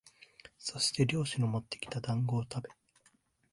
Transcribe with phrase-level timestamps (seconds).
[0.57, 2.71] そして猟師のもってきた団子をたべ、